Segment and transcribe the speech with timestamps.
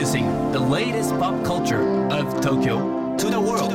[0.00, 3.70] Introducing the latest pop culture of Tokyo to the world.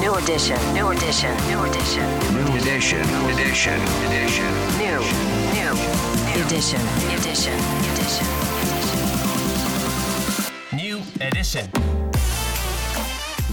[0.00, 2.02] New edition, new edition, new edition,
[2.34, 2.98] New edition,
[3.30, 3.78] edition,
[4.10, 4.50] edition.
[4.82, 4.98] new,
[5.54, 5.70] new,
[6.34, 6.82] edition,
[7.14, 7.54] edition,
[7.94, 8.26] edition.
[10.72, 11.70] New edition.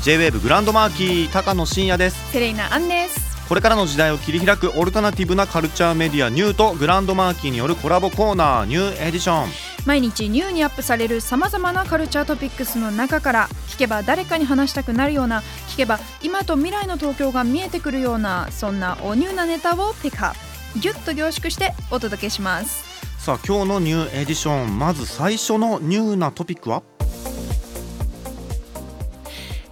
[0.01, 20.79] J-WAVE グランドマーキー高野真也ですセレイナアンですこれからの時代を切り開くオルタナティブなカルチャーメディアニューとグランドマーキーによるコラボコーナーニューエディション毎日ニューにアップされるさまざまなカルチャートピックスの中から聞けば誰かに話したくなるような聞けば今と未来の東京が見えてくるようなそんなおニューなネタをピックアップ。
[20.79, 22.83] ギュッと凝縮してお届けします。
[23.19, 26.81] さあ今日のニューエディションまず最初のニューなトピックは？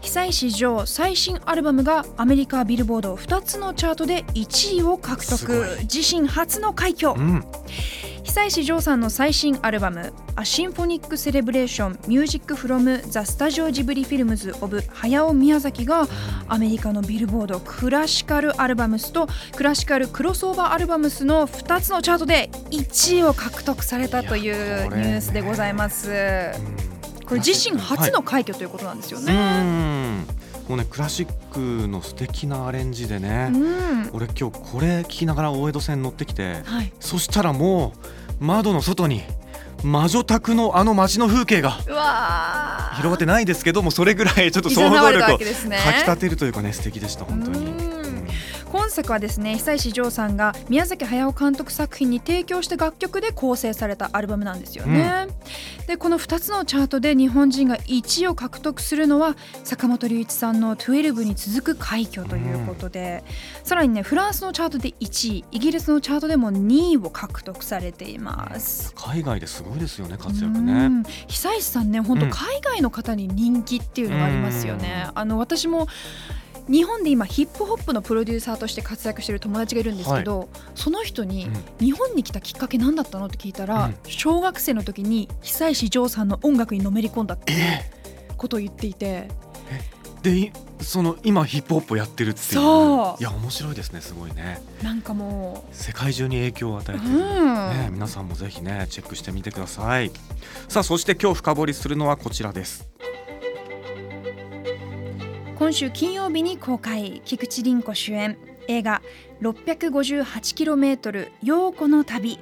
[0.01, 5.77] 久石譲最新アルバムがアメリカビルボード2つのチャートで1位を獲得。
[5.81, 7.13] 自身初の快挙。
[7.17, 7.45] うん
[8.33, 16.07] 久石譲さんの最新アルバム「A Symphonic Celebration Music from the Studio Ghibli Films of hayao Miyazaki」が
[16.47, 26.09] アメリカのビルボードクラシカルアルバムスとクラシカルクロスオーバーアルバムスの2つのチャートで1位を獲得されたというニュースでございます。
[27.25, 29.33] これ自身初の快挙ということなんですようね。
[29.33, 30.25] ん
[30.71, 34.09] もうねクラシックの素敵なアレンジでね、うん。
[34.13, 37.91] 俺今日これ聞きながら大江戸線乗ってきてはい、そしたらも
[38.39, 39.21] う窓の外に
[39.83, 47.60] 魔女宅のあの街の風景が広がってないですけどもそれぐらいちょっと想像力をかきたてるというかね素敵でした本当に。
[48.91, 55.27] 作はですね久石譲さんが宮崎駿監督作品に提供した楽曲で構成されたアルバムなんですよね。
[55.87, 63.23] でこの2つのチャートで日本人が1位を獲得するのは坂本龍一さんの「12」に続く快挙ということで、
[63.63, 68.93] さらにねフランスのチャートで1位イギリスのチャートでも2位を獲得されています。
[68.95, 70.87] 海外ですごいですよね活躍うね。
[70.87, 75.07] ん久石さんね本当うん海外の方に人気っていうのがありますよね。
[75.13, 75.87] あの私も
[76.71, 81.85] 日本で今ヒップホップのプロデューサーとして活躍してる友達がいるんですけど、その人にうん。
[81.85, 83.95] 日本に来たきっかけ何だったのって聞いたら、うん。
[84.07, 87.59] 小学生の時に久石譲さんの音楽にのめり込んだっていう
[88.37, 89.27] ことを言っていて、
[90.21, 92.61] でいその今ヒップホップをやってるっていう。
[92.61, 94.61] いや面白いですねすごいね。
[94.81, 97.55] なんかも世界中に影響を与えう、てる、うん。
[97.69, 100.11] ね、皆さんもぜひねチェックしてみてください。
[100.69, 102.87] さあそして今日深掘りするのはこちらです
[105.61, 107.21] 今週金曜日に公開。
[107.23, 108.35] 菊池凛子主演。
[108.67, 109.03] 映画
[109.43, 112.39] 658km 陽子の旅、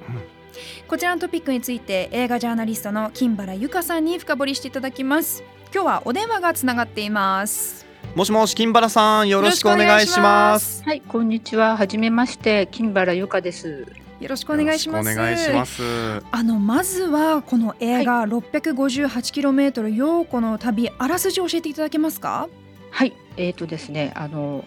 [0.88, 5.42] こちらのトピックについて映画ジャーナリストの金原由香さんに深掘りしていただきます。
[5.70, 7.84] 今日はお電話がつながっています。
[8.14, 10.82] もしもし金原さんよろしくお願いします。
[10.84, 11.76] はい、こんにちは。
[11.76, 13.86] はじめまして、金原由香です。
[14.18, 15.12] よろしくお願いします。
[15.12, 15.82] お願いします。
[16.30, 22.48] あのまずはこの映画 658km 陽子の旅あらすじ教えていただけますか？
[22.90, 24.64] はい、えーとですね、あの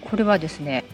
[0.00, 0.84] これはですね、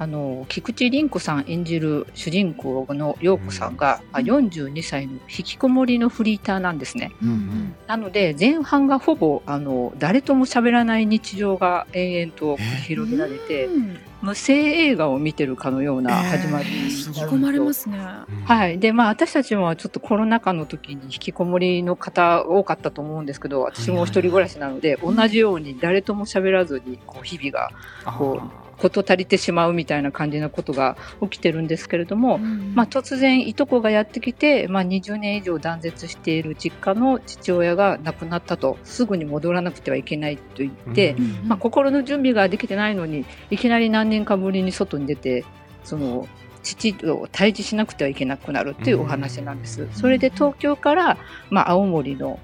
[0.00, 7.12] あの菊池凛子さん演じる主人公の陽子さんが、まあ42歳の引きこもりのフリーターなんですね。
[7.22, 7.74] うんうん。
[7.86, 16.68] なので前半がほぼあの誰とも喋らない日常が延々と繰り広げられて、うん無声映画を見てるかのような始まり。
[16.68, 17.98] になるんですよすごい引き込まれますね。
[17.98, 18.78] うんはい。
[18.78, 27.70] で、まあ、私たちもちょっとコロナ禍の時に引きこもりの方多かったと思うんですけど、私も一人暮らしなので、同じように誰とも喋らずに、こう、日々が、
[28.04, 32.72] ここと足りてしまうみたいな感じなことが起きてるんですけれども、うん。
[32.74, 45.44] まあ、突然、いとこがやってきて、まあ、20年以上断絶している実家の父親が亡くなったと、すぐに戻らなくてはいけないと言って、うんうんまあ、心の準備ができてないのにいきなり何年かぶりに外に出て
[45.84, 46.28] その
[46.62, 49.88] 父と対峙しなくてはいけなくなるっていうお話なんです。
[49.92, 52.38] それで東京から、まあ、青森の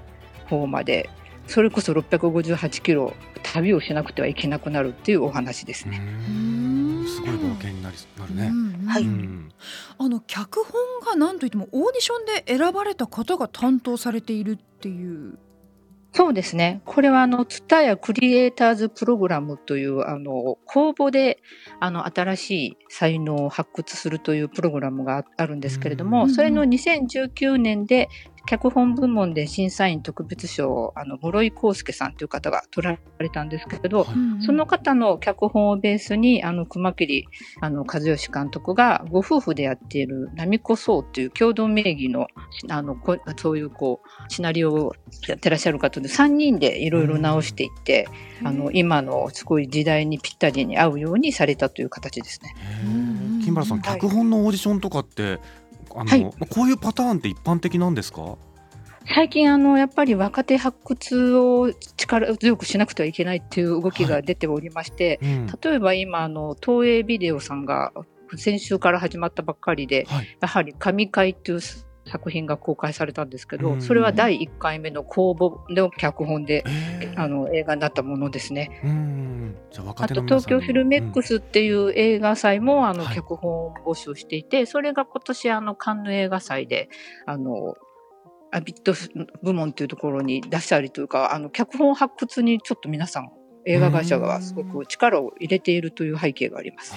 [0.49, 1.09] 方まで
[1.47, 3.13] それこそ658キロ
[3.43, 6.01] 旅をしなくてはいけなくなるっていうお話ですね。
[6.29, 6.57] うん
[7.07, 8.51] すごい冒険になりなるね、
[8.87, 9.51] はいうん
[9.97, 10.73] あの脚本
[11.05, 15.39] が何といってもオーディションで選ばれた方が担当されているっていう。
[16.13, 16.81] そうですね。
[16.85, 21.39] これはあの、ツタヤクリエイターズプログラムという、あの、公募で、
[21.79, 28.09] あの、新しい才能を発掘するというプログラムがああるんですけれどうんも、それの2019年で、
[28.47, 34.43] 脚本部門で審査員特別賞を、あの、室井康介さんという方が取られたんですけれど、はい。
[34.43, 37.27] その方の脚本をベースに、あの、熊切、
[37.61, 42.27] あの、和義監督が、ご夫婦でやっている、ナミコソウという共同名義の、
[42.69, 44.93] あの、こそういう、こう、シナリオを
[45.27, 48.07] やってらっしゃる方で、3人でいろいろ直していって、
[48.43, 52.55] あの、今のすごい時代にぴったりに合うようにされたという形ですね。
[53.43, 53.99] 金原さん、はい。
[53.99, 55.39] 脚本のオーディションとかって
[55.97, 56.23] あの、はい。
[56.23, 58.37] まあこういうパターンって一般的なんですか？
[59.09, 65.47] 最近あのやっぱり若手発掘を力強くしなくてはいけないっていう動きが出ておりまして、うん。
[65.61, 67.93] 例えば今あの東映ビデオさんが
[68.35, 70.37] 先週から始まったばっかりで、はい。
[70.41, 71.59] やはり神回っていう
[72.07, 73.81] 作品が公開されたんですけど、うん。
[73.81, 76.63] それは第1回目の公募の脚本で、
[77.01, 77.21] えー。
[77.21, 78.81] あの映画になったものですね。
[79.97, 83.15] あと東京フィルメックスっていう映画祭もあのはい。
[83.15, 86.89] 脚本を募集していて、それが今年あのカンヌ映画祭で
[87.25, 87.75] あの
[88.51, 88.93] アビット
[89.43, 93.31] 部門っていうところに出したりというかあの脚本発掘にちょっと皆さん
[93.65, 96.95] 映画会社がすごく力を入れているという背景があります。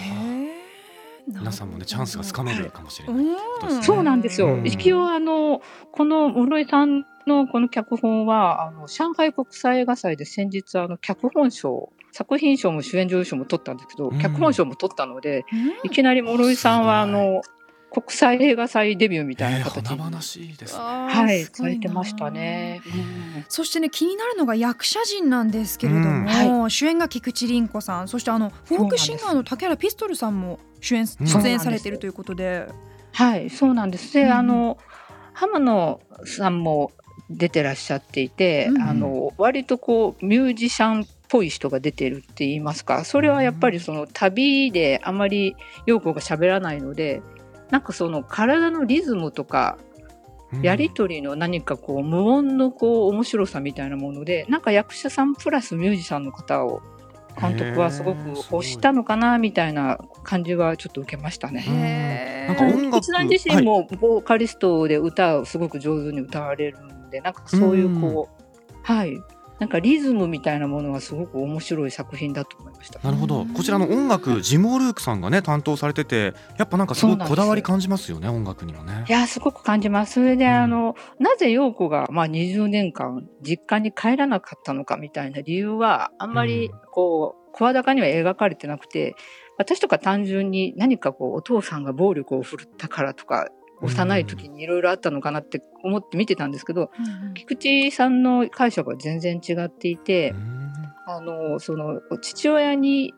[1.26, 3.25] 皆さんもねチャンスがつかめるかもしれない。
[3.25, 4.55] うんそうなんですよ。
[4.55, 5.61] うん一応あの
[5.93, 17.43] この室井さんのこの脚本はあの上海国際映画祭で先日あの脚本賞作品賞も主演女優賞も取ったんですけど、うん脚本賞も取ったのでうんいきなり室井さんはあすの
[17.90, 19.90] 国際映画祭デビューみたいなえー形。
[19.90, 20.81] に、華々しいですね。
[20.81, 22.81] はいすごいなされてましたね。
[22.87, 22.88] う
[23.40, 23.44] ん。
[23.48, 28.08] そしてね気になるのが役者陣なんですけれども、うんは主演が菊池凛子さん。
[28.08, 31.26] そしてあのフォークシンガーの竹原ピストルさんも主演うん。
[31.26, 32.66] 出演されているということで、
[33.12, 34.12] はい、そうなんです。
[34.14, 34.32] で、うん。
[34.32, 34.78] あの
[35.32, 36.92] 浜野さんも
[37.28, 38.82] 出てらっしゃっていて、うん。
[38.82, 45.56] あの割とこうミュージシャンっぽい人が出てるって言いますか、それはやっぱりその旅であまり
[45.87, 47.22] 陽子が喋らないので、
[47.70, 49.78] なんかその体のリズムとか
[50.52, 50.62] うん。
[50.62, 56.82] やり取りの何かこう無音のこう面白さみたいなもので、なんか役者さんプラスミュージシャンの方を
[57.40, 62.46] 監督はすごくへーすごい推したのかなみたいな感じはちょっと受けましたね。
[62.49, 69.16] なんか音楽さん自身もボーカリストで歌をすごく上手に歌われるんでなんかそういうこう、はい
[69.61, 72.99] なんかリズムみたいなものはすごく面白い作品だと思いました。
[73.01, 79.12] なるほどこちらの音楽ジム・オルークさんがね担当されててやっぱなんかすごくこだわり感じますよね音楽にもねい。
[79.12, 80.15] やーすごく感じます。
[80.15, 89.15] それで、うんあのなぜ陽子がまあ20年間実家に帰らなかったのかみたいな理由はあんまりこう声高には描かれてなくて
[89.59, 93.49] 私とか単純に何かこうお父さんが暴力を振るったからとか
[93.82, 96.91] 幼い時にいろいろあったのかなって思って見てたんですけど、
[97.35, 100.61] 菊池さんの解釈は全然違っていて、うん。
[101.06, 103.15] あのその父親に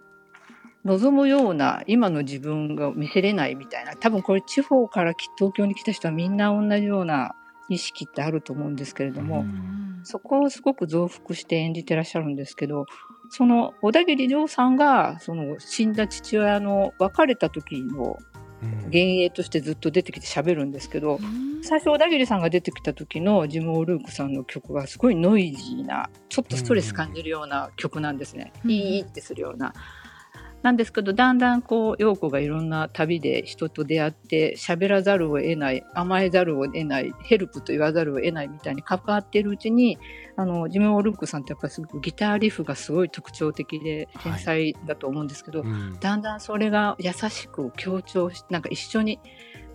[0.85, 7.35] 望むような今の自分が見せれないみたいな多分これ地方からき東京に来た人はみんな同じような
[7.69, 9.45] 意識ってあると思うんですけれども、
[10.03, 12.87] そこをすごく増幅して演じてらっしゃるんですけど
[13.31, 18.32] その小田切丈さんがその死んだ父親の別れた時のうん
[18.63, 21.19] 幻影としてずっと出てきて喋るんですけど、
[21.63, 28.71] 最初小田切さんが出てきた時のジム・オルークさんの曲がすごいノイジーなちょっとストレス感じるような曲なんですね、うん。
[28.71, 29.73] いいってするような。
[30.63, 39.99] なんですけどだんだんこう陽子がいろんな旅で人と出会って喋らざるを得ない甘えざるを得ないヘルプと言わざるを得ないみたいに関わっているうちに
[40.37, 45.99] あのジム・オルークさんってやっぱりすごくギターリフがすごい特徴的で天才だと思うんですけど、うん。
[46.01, 49.19] だんだんそれが優しく強調しなんか一緒に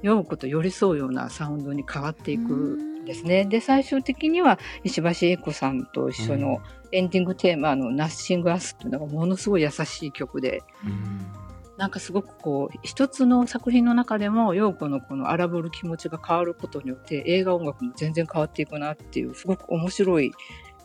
[0.02, 2.54] 陽子と寄り添うようなサウンドに変わっていく。
[2.54, 3.46] んですね。
[3.46, 6.62] で最終的には石橋英子さんと一緒の
[6.92, 20.32] エンディングテーマの「ナッシング・アス」っていうのがものすごい優しい曲でうんなんかすごくこう一つの作品の中でも陽子のこの荒ぶる気持ちが変わることによって映画音楽も全然変わっていくなっていうすごく面白い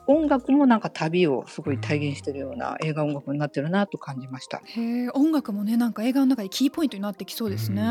[0.06, 4.60] 音楽もなんか旅をすごい体現してるような映画音楽になってるなと感じました。
[4.64, 7.82] へえ音楽もねなんか映画の中でキーポイントになってきそうですね。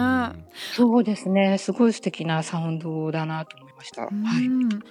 [0.76, 1.58] そうですね。
[1.58, 4.08] すごい素敵なサウンドだなと思いました。
[4.12, 4.48] うんはい。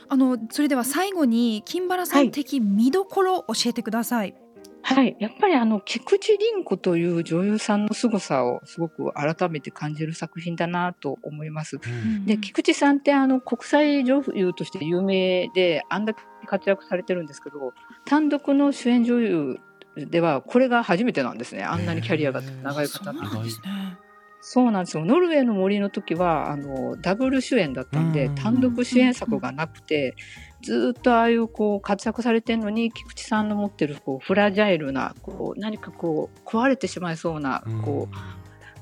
[0.09, 4.35] あのそれでは最後に金原さん的見どころを教えてください。
[4.83, 5.15] はい。
[5.21, 11.77] やっぱりあの、菊池凛子という女優さんの凄さをすごく改めて感じる作品だなと思います。
[11.77, 17.75] うんで、菊池さんってあの、国際女優として有名で、あんだけ活躍されてるんですけど、
[18.07, 19.61] 単独の主演女優
[19.97, 21.63] ではこれが初めてなんですね。
[21.63, 23.99] あんなにキャリアが長い方ってそうなんですね。
[24.41, 25.05] そうなんですよ。
[25.05, 30.15] ノルウェーの森の時は、あの、ダブル主演だったんで、うん単独主演作がなくて、
[30.63, 38.15] ずーっとああいうこう活躍されてるのに、菊池さんの持ってるこうフラジャイルな、こう何かこう壊れてしまいそうな、こう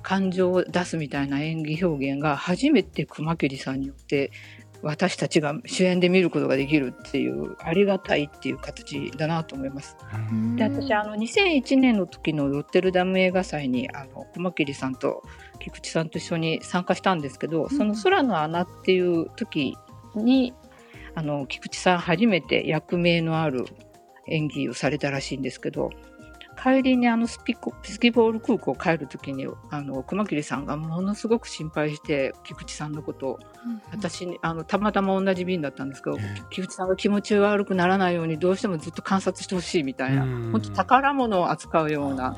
[0.03, 4.31] 感情を出すみたいな演技表現が初めて熊切さんによって
[4.83, 9.97] 私たちが主演で見ることができるっていうありがたいっていう形だなと思います。
[10.31, 15.23] うんで私あの2001年の時のロッテルダム映画祭にあの熊切さんと
[15.59, 19.77] 菊池さんと一緒に参加したんですけど、その「空の穴」っていう時
[20.15, 20.55] に
[21.15, 23.65] あの菊池さん初めて役名のある
[24.29, 25.91] 演技をされたらしいんですけど
[26.63, 33.39] 帰りにあのスピコスキボール空港帰る時にあの熊切さんがものすごく心配して菊池さんのことを
[33.93, 36.19] 私にあのたまたま同じ便だったんですけど、
[36.51, 40.53] 菊池さんが気持ち悪くならないようにどうしてもずっと観察してほしいみたいなうん。
[40.53, 42.37] 本当宝物を扱うような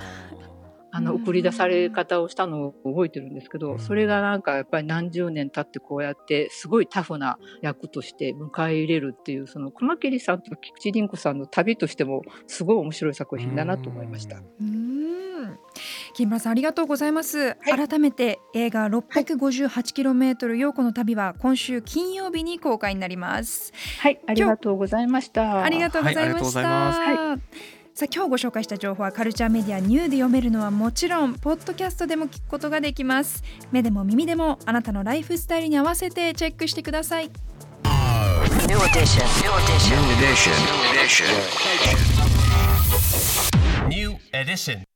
[0.93, 3.79] あのうん送り出され方をしたのを覚えてるんですけど、うん。
[3.79, 14.37] それがなんかやっぱり何十年経ってこうやってすごいタフな役として迎え入れるっていうその熊切さんと菊池凛子さんの旅としてもすごい面白い作品だなと思いました。
[14.37, 15.21] うーん。
[16.15, 23.73] 木村さんありがとうございます、改めて映画 658km 陽子の旅は今週金曜日に公開になります。
[24.01, 25.63] はい、ありがとうございました。
[25.63, 27.39] ありがとうございました、は
[28.01, 39.23] さあ今日ご紹介した情報はカルチャーメディアニューで読めるのはもちろんポッドキャストでも聞くことができます目でも耳でもあなたのライフスタイルに合わせてチェックしてください New edition.
[39.43, 40.01] New edition.
[40.01, 40.57] New edition.
[43.91, 44.09] New edition.
[44.09, 44.87] New edition.